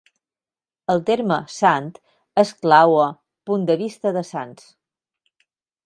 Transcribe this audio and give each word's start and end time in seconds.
El 0.93 1.03
terme 1.09 1.37
"Sant" 1.57 1.91
és 2.45 2.55
clau 2.65 2.97
a 3.05 3.07
"punt 3.51 3.71
de 3.71 3.79
vista 3.87 4.19
de 4.21 4.29
Sants" 4.35 4.69